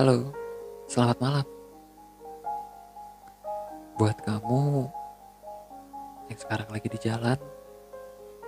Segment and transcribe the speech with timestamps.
[0.00, 0.32] Halo,
[0.88, 1.46] selamat malam.
[4.00, 4.88] Buat kamu
[6.32, 7.36] yang sekarang lagi di jalan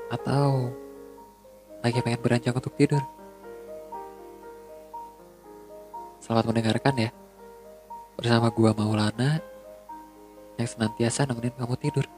[0.09, 0.73] atau
[1.85, 3.05] lagi pengen beranjak untuk tidur.
[6.25, 7.13] Selamat mendengarkan ya.
[8.17, 9.37] Bersama gua Maulana
[10.57, 12.09] yang senantiasa nemenin kamu tidur.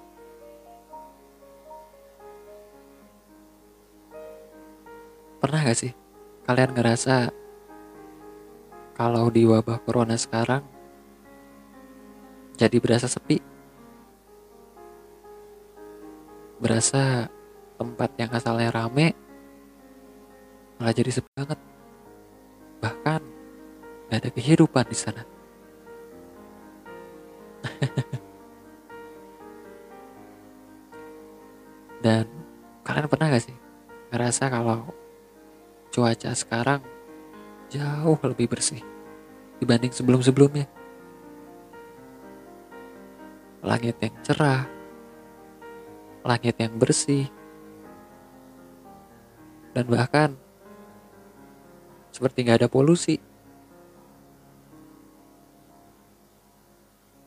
[5.43, 5.90] Pernah gak sih
[6.46, 7.43] kalian ngerasa
[8.94, 10.62] kalau di wabah corona sekarang
[12.54, 13.43] jadi berasa sepi?
[16.62, 17.26] Berasa
[17.75, 19.11] tempat yang asalnya rame
[20.79, 21.58] malah jadi sepi banget.
[22.79, 23.20] Bahkan
[24.11, 25.26] gak ada kehidupan di sana.
[32.06, 32.31] Dan
[32.86, 33.56] kalian pernah gak sih
[34.14, 34.95] ngerasa kalau
[35.91, 36.94] cuaca sekarang
[37.75, 38.83] jauh lebih bersih
[39.58, 40.70] dibanding sebelum-sebelumnya?
[43.64, 44.69] Langit yang cerah,
[46.22, 47.27] langit yang bersih,
[49.75, 50.30] dan bahkan
[52.14, 53.19] seperti nggak ada polusi.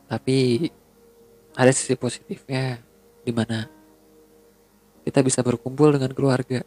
[0.08, 0.64] Tapi
[1.52, 2.80] ada sisi positifnya
[3.20, 3.68] di mana
[5.04, 6.64] kita bisa berkumpul dengan keluarga.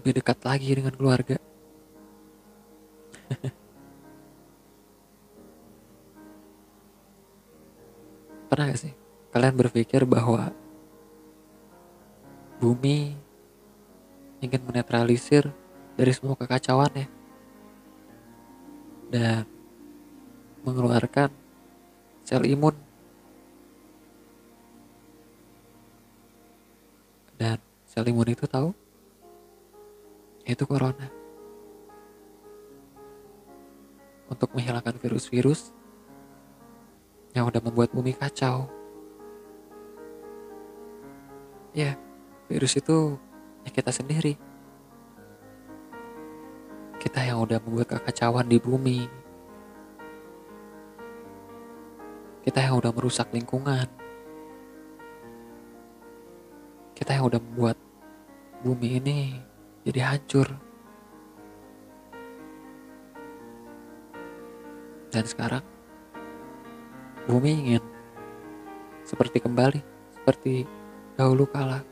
[0.00, 1.49] Lebih dekat lagi dengan keluarga.
[8.50, 8.90] Pernah gak sih
[9.30, 10.50] kalian berpikir bahwa
[12.58, 13.14] bumi
[14.42, 15.46] ingin menetralisir
[15.94, 17.06] dari semua kekacauannya
[19.10, 19.46] dan
[20.66, 21.30] mengeluarkan
[22.26, 22.74] sel imun.
[27.40, 27.56] Dan
[27.88, 28.74] sel imun itu tahu?
[30.44, 31.19] Itu corona
[34.30, 35.74] untuk menghilangkan virus-virus
[37.34, 38.70] yang udah membuat bumi kacau.
[41.74, 41.98] Ya
[42.46, 43.18] virus itu
[43.66, 44.38] ya kita sendiri.
[47.02, 49.10] Kita yang udah membuat kekacauan di bumi.
[52.46, 53.88] Kita yang udah merusak lingkungan.
[56.94, 57.76] Kita yang udah membuat
[58.60, 59.20] bumi ini
[59.88, 60.69] jadi hancur
[65.10, 65.62] dan sekarang
[67.26, 67.82] bumi ingin
[69.02, 69.82] seperti kembali
[70.14, 70.64] seperti
[71.18, 71.82] dahulu kala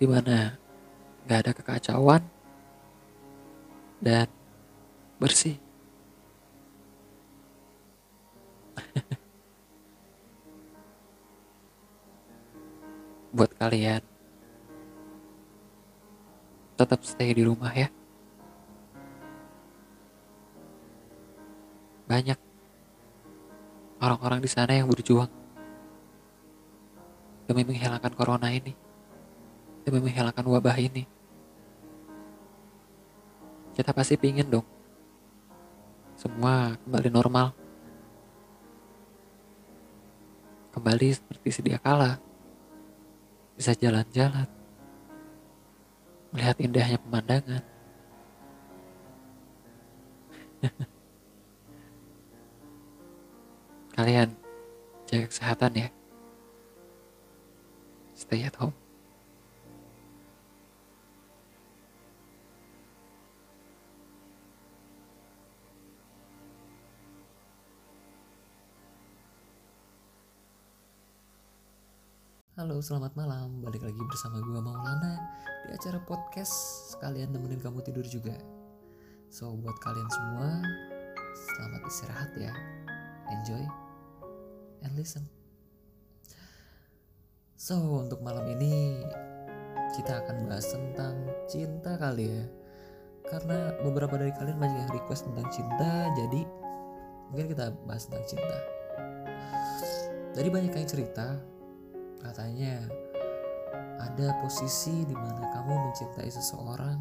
[0.00, 0.58] di mana
[1.24, 2.22] nggak ada kekacauan
[4.00, 4.26] dan
[5.20, 5.60] bersih.
[13.36, 14.00] Buat kalian
[16.80, 17.92] tetap stay di rumah ya.
[22.10, 22.38] Banyak
[24.02, 25.30] orang-orang di sana yang berjuang
[27.46, 28.74] demi menghilangkan corona ini,
[29.86, 31.06] demi menghilangkan wabah ini.
[33.78, 34.66] Kita pasti pingin dong
[36.20, 37.48] semua kembali normal.
[40.76, 42.20] Kembali seperti sedia kala.
[43.56, 44.44] Bisa jalan-jalan.
[46.36, 47.64] Melihat indahnya pemandangan.
[54.00, 54.32] Kalian
[55.04, 55.88] jaga kesehatan ya.
[58.16, 58.72] Stay at home.
[72.56, 73.60] Halo, selamat malam.
[73.60, 75.28] Balik lagi bersama gue Maulana
[75.68, 76.56] di acara podcast
[76.96, 78.40] sekalian nemenin kamu tidur juga.
[79.28, 80.64] So, buat kalian semua,
[81.36, 82.56] selamat istirahat ya.
[83.30, 83.89] Enjoy
[84.82, 85.24] and listen.
[87.60, 89.04] So, untuk malam ini
[89.96, 92.44] kita akan bahas tentang cinta kali ya.
[93.28, 96.40] Karena beberapa dari kalian banyak yang request tentang cinta, jadi
[97.30, 98.58] mungkin kita bahas tentang cinta.
[100.34, 101.36] Dari banyak yang cerita,
[102.20, 102.84] Katanya
[103.96, 107.00] ada posisi di mana kamu mencintai seseorang,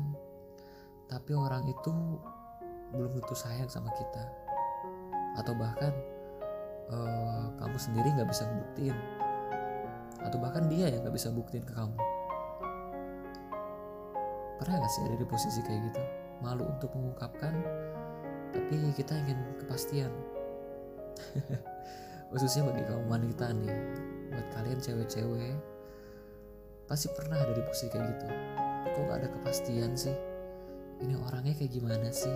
[1.11, 1.91] tapi orang itu
[2.95, 4.23] belum tentu sayang sama kita,
[5.35, 5.91] atau bahkan
[6.89, 8.97] uh, kamu sendiri nggak bisa buktiin,
[10.25, 11.97] atau bahkan dia yang nggak bisa buktiin ke kamu.
[14.59, 16.03] Pernah gak sih ada di posisi kayak gitu?
[16.43, 17.55] Malu untuk mengungkapkan,
[18.51, 20.11] tapi kita ingin kepastian.
[22.29, 23.71] Khususnya bagi kaum wanita nih,
[24.35, 25.55] buat kalian cewek-cewek
[26.89, 28.27] pasti pernah ada di posisi kayak gitu
[28.97, 30.17] kok gak ada kepastian sih
[31.05, 32.33] ini orangnya kayak gimana sih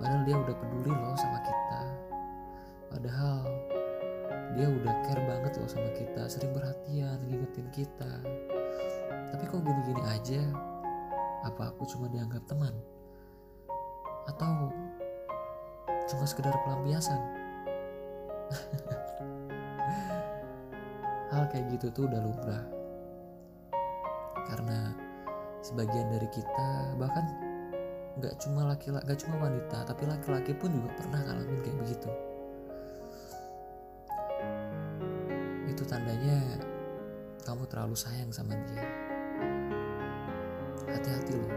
[0.00, 1.80] padahal dia udah peduli loh sama kita
[2.90, 3.46] padahal
[4.58, 8.18] dia udah care banget loh sama kita sering perhatian ngingetin kita.
[9.30, 10.42] Tapi kok gini-gini aja?
[11.46, 12.74] Apa aku cuma dianggap teman?
[14.26, 14.74] Atau
[16.10, 17.22] cuma sekedar pelampiasan?
[21.30, 22.66] Hal kayak gitu tuh udah lumrah.
[24.50, 24.90] Karena
[25.62, 27.22] sebagian dari kita bahkan
[28.18, 32.10] nggak cuma laki-laki nggak cuma wanita tapi laki-laki pun juga pernah ngalamin kayak begitu
[35.80, 36.60] itu tandanya
[37.40, 38.84] kamu terlalu sayang sama dia.
[40.92, 41.52] Hati-hati loh.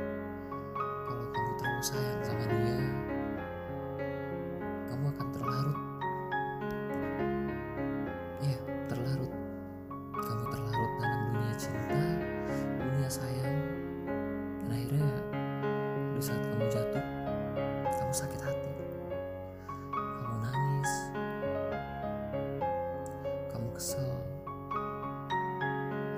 [0.79, 2.79] Kalau kamu terlalu sayang sama dia
[4.87, 5.79] kamu akan terlarut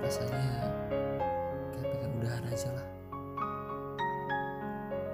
[0.06, 0.46] rasanya
[1.74, 2.88] kayak pengen udahan aja lah.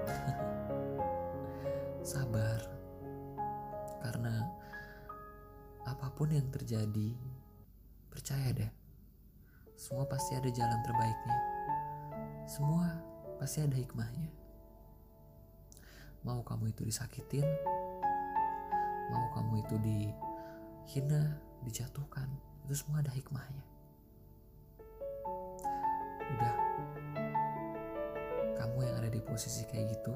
[2.13, 2.61] Sabar.
[4.05, 4.45] Karena
[5.89, 7.17] apa pun yang terjadi
[8.13, 8.71] percaya deh.
[9.73, 11.37] Semua pasti ada jalan terbaiknya.
[12.45, 12.93] Semua
[13.41, 14.29] pasti ada hikmahnya.
[16.21, 17.49] Mau kamu itu disakitin
[19.11, 22.25] mau kamu itu dihina dijatuhkan
[22.65, 23.61] itu semua ada hikmahnya
[29.33, 30.13] posisi kayak gitu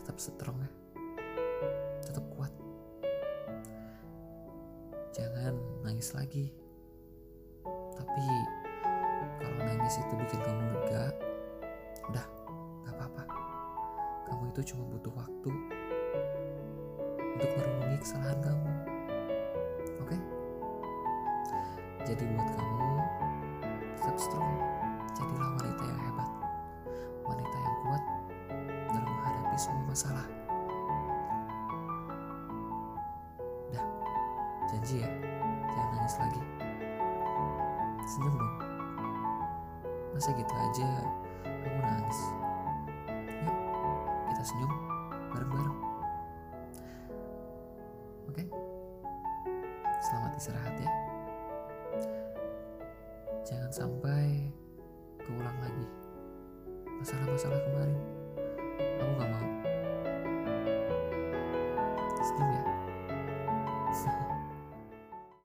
[0.00, 0.70] tetap strong ya.
[2.00, 2.48] Tetap kuat.
[5.12, 5.52] Jangan
[5.84, 6.48] nangis lagi.
[7.92, 8.24] Tapi
[9.36, 11.12] kalau nangis itu bikin kamu lega
[12.08, 12.24] udah
[12.88, 13.22] gak apa-apa.
[14.32, 15.50] Kamu itu cuma butuh waktu
[17.36, 18.70] untuk merenungi kesalahan kamu.
[20.00, 20.16] Oke?
[22.08, 22.88] Jadi buat kamu
[24.00, 24.50] tetap strong.
[25.12, 25.67] Jadilah wanita
[29.98, 30.30] masalah
[33.74, 33.82] dah
[34.70, 35.10] janji ya
[35.74, 36.42] jangan nangis lagi.
[38.06, 38.54] Senyum dong.
[40.14, 40.90] Masa gitu aja
[41.42, 42.18] kamu nangis?
[43.42, 43.56] Yuk
[44.30, 44.70] kita senyum
[45.34, 45.78] bareng-bareng.
[48.30, 48.42] Oke?
[49.98, 50.90] Selamat istirahat ya.
[53.42, 54.46] Jangan sampai
[55.26, 55.86] keulang lagi
[57.02, 57.98] masalah-masalah kemarin